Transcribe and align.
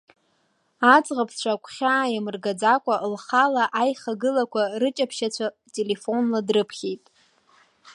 Аӡӷабцәа 0.93 1.51
агәхьаа 1.53 2.07
иамыргаӡакәа, 2.13 2.95
лхала 3.13 3.63
аихагылақәа 3.81 4.63
рыҷаԥшьацәа 4.81 5.47
телефонла 5.73 6.39
дрыԥхьеит. 6.47 7.03